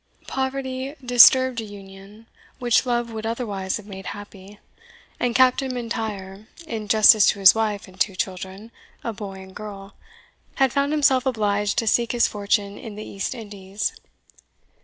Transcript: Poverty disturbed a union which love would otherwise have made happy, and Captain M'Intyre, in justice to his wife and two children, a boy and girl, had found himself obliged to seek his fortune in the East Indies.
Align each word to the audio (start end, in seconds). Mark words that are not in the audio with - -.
Poverty 0.25 0.95
disturbed 1.05 1.61
a 1.61 1.63
union 1.63 2.25
which 2.57 2.87
love 2.87 3.11
would 3.11 3.27
otherwise 3.27 3.77
have 3.77 3.85
made 3.85 4.07
happy, 4.17 4.57
and 5.19 5.35
Captain 5.35 5.71
M'Intyre, 5.71 6.47
in 6.65 6.87
justice 6.87 7.27
to 7.27 7.39
his 7.39 7.53
wife 7.53 7.87
and 7.87 8.01
two 8.01 8.15
children, 8.15 8.71
a 9.03 9.13
boy 9.13 9.33
and 9.33 9.55
girl, 9.55 9.93
had 10.55 10.73
found 10.73 10.91
himself 10.91 11.27
obliged 11.27 11.77
to 11.77 11.85
seek 11.85 12.13
his 12.13 12.27
fortune 12.27 12.79
in 12.79 12.95
the 12.95 13.05
East 13.05 13.35
Indies. 13.35 13.93